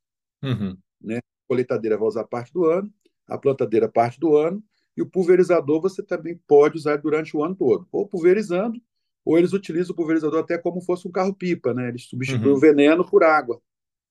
[0.44, 1.18] uhum, né?
[1.18, 2.92] A colheitadeira vai usar parte do ano,
[3.28, 4.62] a plantadeira parte do ano,
[4.96, 8.80] e o pulverizador você também pode usar durante o ano todo, ou pulverizando,
[9.26, 11.88] ou eles utilizam o pulverizador até como fosse um carro-pipa, né?
[11.88, 13.62] Eles substituem o uhum, veneno por água,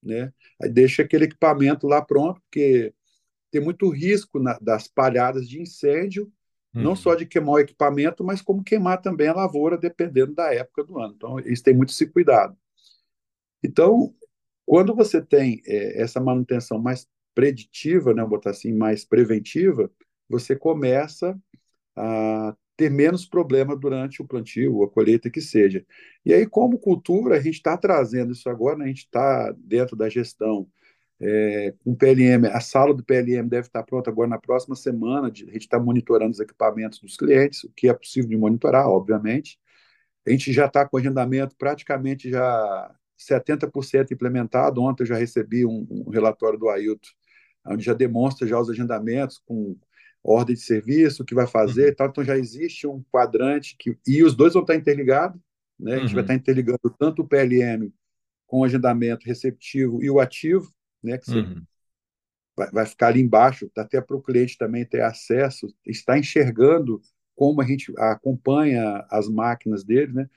[0.02, 0.32] né?
[0.60, 2.94] Aí deixa aquele equipamento lá pronto, porque
[3.50, 6.32] tem muito risco na, das palhadas de incêndio,
[6.72, 10.54] não só uhum, de queimar o equipamento, mas como queimar também a lavoura, dependendo da
[10.54, 11.14] época do ano.
[11.16, 12.56] Então, eles têm muito esse cuidado.
[13.62, 14.14] Então,
[14.64, 19.90] quando você tem é, essa manutenção mais preditiva, né, botar assim, mais preventiva,
[20.28, 21.38] você começa
[21.96, 25.84] a ter menos problema durante o plantio, a colheita que seja.
[26.24, 29.94] E aí, como cultura, a gente está trazendo isso agora, né, a gente está dentro
[29.96, 30.66] da gestão
[31.24, 35.30] é, com o PLM, a sala do PLM deve estar pronta agora na próxima semana,
[35.30, 38.88] de, a gente está monitorando os equipamentos dos clientes, o que é possível de monitorar,
[38.88, 39.56] obviamente.
[40.26, 44.82] A gente já está com o agendamento praticamente já 70% implementado.
[44.82, 47.10] Ontem eu já recebi um, um relatório do Ailton,
[47.68, 49.76] onde já demonstra já os agendamentos com
[50.24, 52.08] ordem de serviço, o que vai fazer e uhum, tal.
[52.08, 55.40] Então já existe um quadrante que e os dois vão estar interligados,
[55.78, 55.94] né?
[55.94, 57.92] A gente vai estar uhum, interligando tanto o PLM
[58.44, 60.68] com o agendamento receptivo e o ativo,
[61.02, 61.18] né?
[61.18, 61.62] Que você uhum,
[62.56, 67.00] vai, vai ficar ali embaixo, até para o cliente também ter acesso, está enxergando
[67.34, 70.30] como a gente acompanha as máquinas dele, né?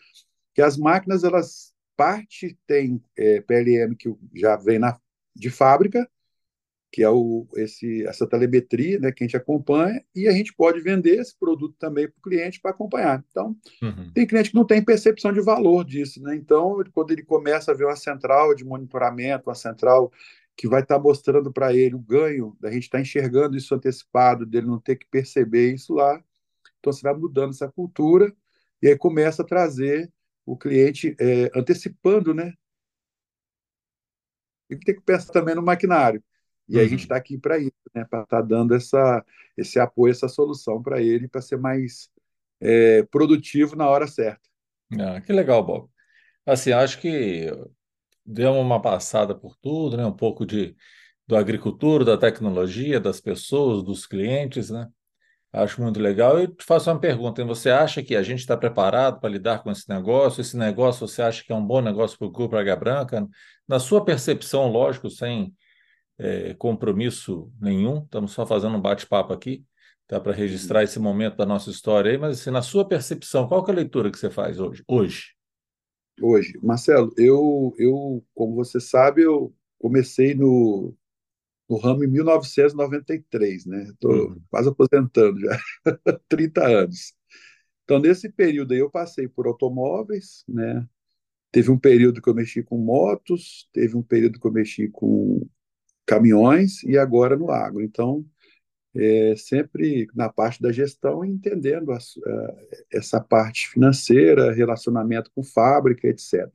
[0.54, 4.99] Que as máquinas, elas, parte tem é, PLM que já vem na,
[5.36, 6.10] de fábrica,
[6.91, 10.80] que é o, esse, essa telemetria né, que a gente acompanha, e a gente pode
[10.80, 13.21] vender esse produto também para o cliente para acompanhar.
[13.30, 14.12] Então, uhum.
[14.13, 16.36] tem cliente que não tem percepção de valor disso, né?
[16.36, 20.10] Então, quando ele começa a ver uma central de monitoramento, uma central
[20.56, 24.68] que vai estar mostrando para ele o ganho, da gente estar enxergando isso antecipado, dele
[24.68, 26.24] não ter que perceber isso lá,
[26.80, 28.34] então você vai mudando essa cultura
[28.82, 30.12] e aí começa a trazer
[30.46, 32.54] o cliente é, antecipando, né?
[34.70, 36.24] E tem que pensar também no maquinário.
[36.68, 37.06] E aí a gente uhum.
[37.06, 38.06] está aqui para isso, né?
[38.06, 39.24] Para estar tá dando essa,
[39.58, 42.10] esse apoio, essa solução para ele, para ser mais
[42.60, 44.41] é, produtivo na hora certa.
[45.00, 45.89] Ah, que legal, Bob.
[46.46, 47.50] Assim, acho que
[48.25, 50.05] deu uma passada por tudo, né?
[50.05, 50.75] Um pouco de
[51.27, 54.88] do agricultura, da tecnologia, das pessoas, dos clientes, né?
[55.51, 56.39] Acho muito legal.
[56.39, 57.43] Eu te faço uma pergunta.
[57.45, 60.41] Você acha que a gente está preparado para lidar com esse negócio?
[60.41, 63.27] Esse negócio você acha que é um bom negócio para o Grupo Águia Branca?
[63.67, 65.55] Na sua percepção, lógico, sem
[66.19, 69.65] eh, compromisso nenhum, estamos só fazendo um bate-papo aqui,
[70.07, 70.19] tá?
[70.19, 73.71] Para registrar esse momento da nossa história aí, mas assim, na sua percepção, qual é
[73.71, 74.83] a leitura que você faz hoje?
[74.88, 75.35] Hoje.
[76.21, 80.95] Hoje, Marcelo, eu, eu, como você sabe, eu comecei no,
[81.69, 83.84] no ramo em 1993, né?
[83.86, 85.60] Estou Uhum, quase aposentando já,
[86.30, 87.13] 30 anos.
[87.86, 90.88] Então, nesse período aí, eu passei por automóveis, né?
[91.51, 95.41] Teve um período que eu mexi com motos, teve um período que eu mexi com
[96.06, 97.84] caminhões e agora no agro.
[97.84, 98.25] Então,
[98.95, 102.55] é sempre na parte da gestão, entendendo a, a,
[102.91, 106.47] essa parte financeira, relacionamento com fábrica, etc.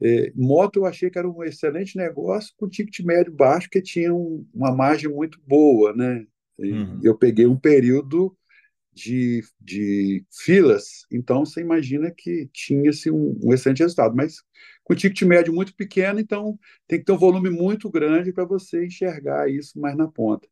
[0.00, 4.12] É, moto eu achei que era um excelente negócio com ticket médio baixo, que tinha
[4.14, 6.26] um, uma margem muito boa, né?
[6.58, 8.36] Uhum, eu peguei um período
[8.92, 14.42] de, de filas, então você imagina que tinha-se um, um excelente resultado, mas
[14.82, 18.86] com ticket médio muito pequeno, então tem que ter um volume muito grande para você
[18.86, 20.48] enxergar isso mais na ponta.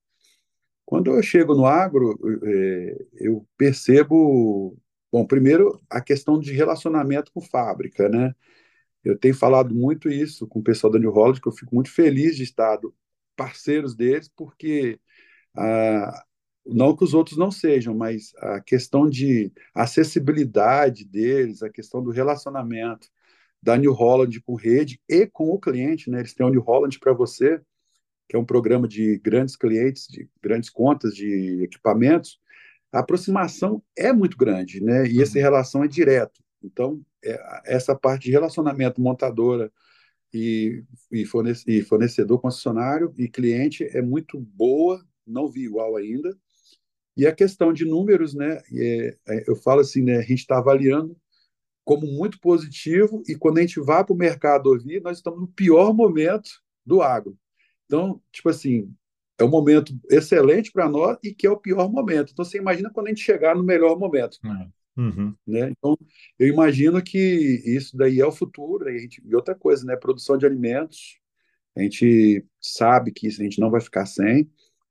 [0.86, 4.76] Quando eu chego no agro, é, eu percebo,
[5.12, 8.34] bom, primeiro a questão de relacionamento com fábrica, né?
[9.04, 11.90] Eu tenho falado muito isso com o pessoal da New Holland, que eu fico muito
[11.90, 12.78] feliz de estar
[13.36, 15.00] parceiros deles, porque
[15.56, 16.24] ah,
[16.66, 22.10] não que os outros não sejam, mas a questão de acessibilidade deles, a questão do
[22.10, 23.08] relacionamento
[23.62, 26.20] da New Holland com rede e com o cliente, né?
[26.20, 27.60] Eles têm o New Holland para você,
[28.28, 32.40] que é um programa de grandes clientes, de grandes contas de equipamentos.
[32.92, 35.06] A aproximação é muito grande, né?
[35.06, 36.40] E essa uhum, relação é direta.
[36.62, 39.70] Então, é, essa parte de relacionamento montadora
[40.32, 40.82] e,
[41.12, 46.36] e, fornecedor concessionário e cliente é muito boa, não vi igual ainda.
[47.16, 48.60] E a questão de números, né?
[48.72, 50.16] É, é, eu falo assim, né?
[50.16, 51.16] A gente está avaliando
[51.84, 55.48] como muito positivo e quando a gente vai para o mercado ouvir, nós estamos no
[55.48, 56.50] pior momento
[56.84, 57.36] do agro.
[57.94, 58.92] Então, tipo assim,
[59.38, 62.32] é um momento excelente para nós e que é o pior momento.
[62.32, 64.36] Então, você imagina quando a gente chegar no melhor momento.
[64.44, 65.00] É.
[65.00, 65.32] Uhum.
[65.46, 65.70] Né?
[65.70, 65.96] Então,
[66.36, 68.90] eu imagino que isso daí é o futuro.
[68.90, 69.94] E, gente, e outra coisa, né?
[69.94, 71.20] Produção de alimentos.
[71.76, 74.50] A gente sabe que isso a gente não vai ficar sem.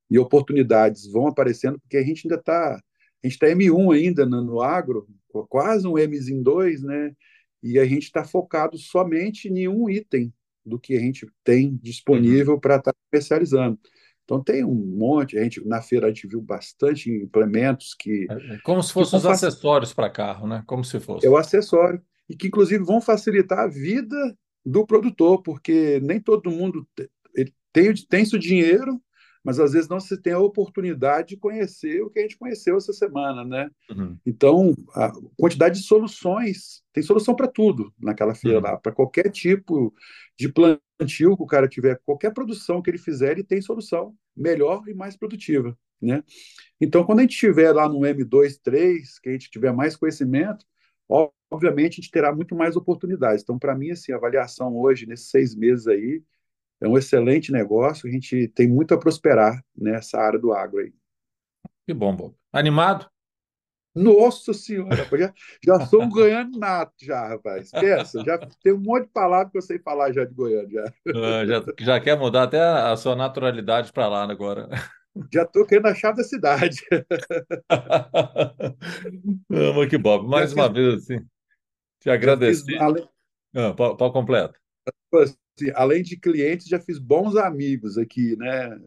[0.09, 2.75] E oportunidades vão aparecendo, porque a gente ainda está.
[2.75, 5.09] A gente está M1 ainda no, no agro,
[5.49, 7.13] quase um M2, né?
[7.61, 10.33] E a gente está focado somente em um item
[10.65, 12.59] do que a gente tem disponível uhum.
[12.59, 13.79] para estar tá comercializando.
[14.23, 18.55] Então tem um monte, a gente na feira a gente viu bastante implementos que é,
[18.55, 20.63] é como se fossem os acessórios para carro, né?
[20.65, 21.25] Como se fosse.
[21.25, 24.15] É o acessório e que inclusive vão facilitar a vida
[24.65, 26.87] do produtor, porque nem todo mundo
[27.73, 29.01] tem tem seu dinheiro
[29.43, 32.77] mas às vezes não se tem a oportunidade de conhecer o que a gente conheceu
[32.77, 33.69] essa semana, né?
[33.91, 34.17] Uhum.
[34.25, 38.63] Então, a quantidade de soluções, tem solução para tudo naquela feira uhum.
[38.63, 39.93] lá, para qualquer tipo
[40.37, 44.87] de plantio que o cara tiver, qualquer produção que ele fizer, ele tem solução melhor
[44.87, 46.23] e mais produtiva, né?
[46.79, 50.65] Então, quando a gente estiver lá no M2, 3, que a gente tiver mais conhecimento,
[51.51, 53.43] obviamente a gente terá muito mais oportunidades.
[53.43, 56.23] Então, para mim, assim, a avaliação hoje, nesses seis meses aí,
[56.81, 60.93] é um excelente negócio, a gente tem muito a prosperar nessa área do agro aí.
[61.85, 62.35] Que bom, Bob.
[62.51, 63.07] Animado?
[63.95, 65.33] Nossa senhora, já,
[65.63, 67.65] já sou um goiano nato já, rapaz.
[67.65, 70.91] Esqueça, já tem um monte de palavras que eu sei falar já de Goiânia.
[71.05, 74.67] Já, ah, já, já quer mudar até a sua naturalidade para lá agora.
[75.31, 76.81] Já estou querendo a chave da cidade.
[79.51, 80.27] Amo que Bob.
[80.27, 81.19] Mais já uma fiz, vez, assim,
[81.99, 82.81] te agradecer.
[82.81, 83.07] Além...
[83.55, 84.62] Ah, para completo
[85.13, 88.79] assim, além de clientes, já fiz bons amigos aqui, né?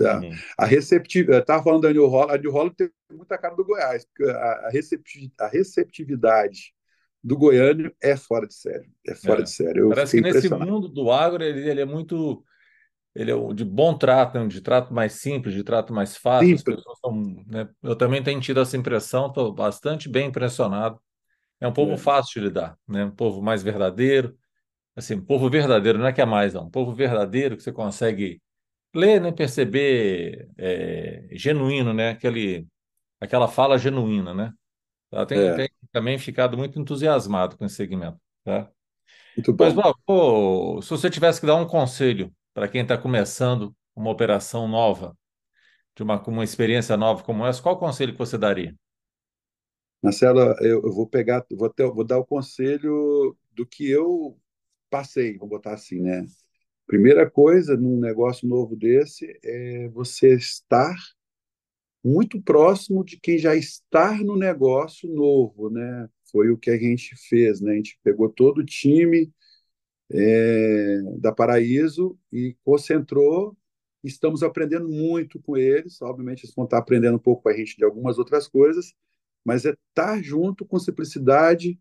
[0.00, 0.30] É, a, uhum.
[0.58, 4.04] a receptividade, estava falando da New Holland, a New Holland tem muita cara do Goiás,
[4.04, 4.70] porque a,
[5.40, 6.72] a receptividade
[7.22, 9.44] do goiano é fora de sério, é fora é.
[9.44, 9.84] de sério.
[9.84, 12.44] Eu Parece que nesse mundo do agro ele, ele, é muito,
[13.14, 14.46] ele é de bom trato, né?
[14.48, 16.56] de trato mais simples, de trato mais fácil.
[17.00, 17.68] São, né?
[17.82, 21.00] Eu também tenho tido essa impressão, estou bastante bem impressionado.
[21.60, 21.96] É um povo é.
[21.96, 23.04] fácil de lidar, né?
[23.04, 24.36] Um povo mais verdadeiro,
[24.96, 26.64] assim, povo verdadeiro, não é que é mais, não.
[26.64, 28.40] Um povo verdadeiro que você consegue
[28.94, 32.66] ler, né, perceber é, genuíno, né, aquele,
[33.20, 34.52] aquela fala genuína, né.
[35.10, 35.54] Ela tem, é.
[35.54, 38.70] tem, também ficado muito entusiasmado com esse segmento, tá?
[39.36, 39.64] Muito bom.
[39.64, 44.66] Mas, pô, se você tivesse que dar um conselho para quem está começando uma operação
[44.66, 45.16] nova,
[45.94, 48.74] de uma, uma experiência nova como essa, qual conselho que você daria?
[50.02, 54.36] Marcelo, eu, eu vou pegar, vou, ter, vou dar o conselho do que eu
[54.92, 56.26] passei, vou botar assim, né?
[56.86, 60.94] Primeira coisa num negócio novo desse é você estar
[62.04, 66.08] muito próximo de quem já está no negócio novo, né?
[66.30, 67.72] Foi o que a gente fez, né?
[67.72, 69.32] A gente pegou todo o time
[70.12, 73.56] é, da Paraíso e concentrou.
[74.04, 76.02] Estamos aprendendo muito com eles.
[76.02, 78.92] Obviamente, eles vão estar aprendendo um pouco com a gente de algumas outras coisas,
[79.44, 81.80] mas é estar junto com simplicidade,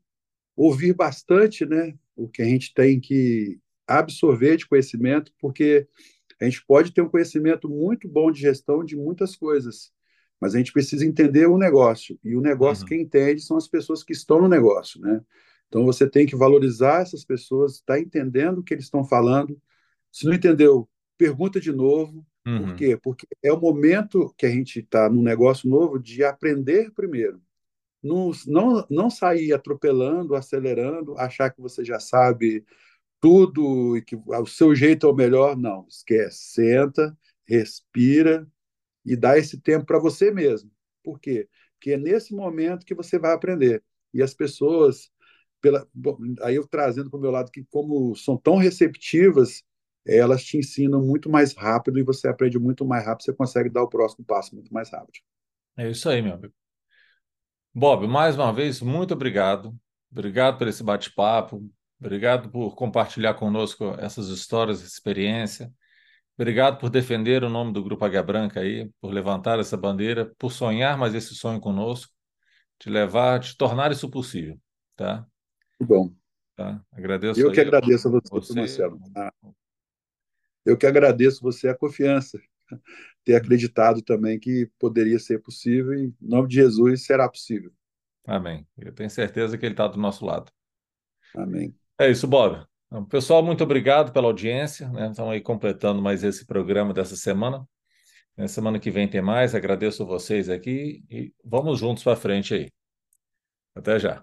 [0.56, 1.98] ouvir bastante, né?
[2.24, 5.88] O que a gente tem que absorver de conhecimento, porque
[6.40, 9.92] a gente pode ter um conhecimento muito bom de gestão de muitas coisas,
[10.40, 12.18] mas a gente precisa entender o negócio.
[12.24, 12.90] E o negócio, uhum.
[12.90, 15.22] quem entende, são as pessoas que estão no negócio, né?
[15.68, 19.60] Então você tem que valorizar essas pessoas, estar tá entendendo o que eles estão falando.
[20.12, 22.26] Se não entendeu, pergunta de novo.
[22.46, 22.66] Uhum.
[22.66, 23.00] Por quê?
[23.02, 27.42] Porque é o momento que a gente está num negócio novo de aprender primeiro
[28.04, 32.66] não, não, não sair atropelando, acelerando, achar que você já sabe
[33.20, 35.56] tudo e que o seu jeito é o melhor.
[35.56, 36.54] Não, esquece.
[36.54, 38.48] Senta, respira
[39.06, 40.72] e dá esse tempo para você mesmo.
[41.04, 41.48] Por quê?
[41.76, 43.84] Porque é nesse momento que você vai aprender.
[44.14, 45.10] E as pessoas,
[45.62, 49.64] pela, bom, aí eu trazendo para o meu lado que, como são tão receptivas,
[50.06, 53.84] elas te ensinam muito mais rápido e você aprende muito mais rápido, você consegue dar
[53.84, 55.20] o próximo passo muito mais rápido.
[55.78, 56.61] É isso aí, meu amigo.
[57.74, 59.74] Bob, mais uma vez, muito obrigado.
[60.12, 61.70] Obrigado por esse bate-papo.
[62.00, 65.72] Obrigado por compartilhar conosco essas histórias, essa experiência.
[66.36, 70.52] Obrigado por defender o nome do Grupo Águia Branca aí, por levantar essa bandeira, por
[70.52, 72.12] sonhar mais esse sonho conosco,
[72.84, 74.60] de levar, de tornar isso possível,
[74.96, 75.26] tá?
[75.80, 76.14] Muito bom.
[76.56, 76.84] Tá?
[76.92, 77.40] Agradeço.
[77.40, 78.54] Eu que agradeço a você, você...
[78.54, 79.00] Marcelo.
[79.16, 79.32] Ah,
[80.66, 82.38] eu que agradeço você a confiança
[83.24, 87.72] ter acreditado também que poderia ser possível, e em nome de Jesus será possível.
[88.26, 88.66] Amém.
[88.78, 90.52] Eu tenho certeza que ele está do nosso lado.
[91.36, 91.74] Amém.
[92.00, 92.66] É isso, Bob.
[92.88, 94.90] Então, pessoal, muito obrigado pela audiência.
[94.90, 95.10] Né?
[95.10, 97.66] Estamos aí completando mais esse programa dessa semana.
[98.36, 99.56] Na semana que vem tem mais.
[99.56, 102.70] Agradeço vocês aqui e vamos juntos para frente aí.
[103.76, 104.22] Até já.